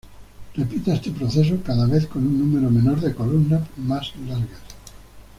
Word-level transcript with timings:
Repita 0.55 0.95
este 0.95 1.11
proceso, 1.11 1.61
cada 1.63 1.85
vez 1.85 2.07
con 2.07 2.25
un 2.25 2.39
número 2.39 2.71
menor 2.71 2.99
de 3.01 3.13
columnas 3.13 3.61
más 3.77 4.11
largas. 4.27 4.59